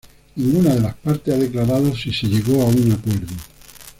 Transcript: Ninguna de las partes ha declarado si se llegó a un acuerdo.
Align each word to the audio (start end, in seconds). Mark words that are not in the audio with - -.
Ninguna 0.35 0.73
de 0.73 0.79
las 0.79 0.95
partes 0.95 1.31
ha 1.31 1.37
declarado 1.37 1.95
si 1.95 2.11
se 2.11 2.25
llegó 2.25 2.63
a 2.63 2.65
un 2.65 2.91
acuerdo. 2.91 3.35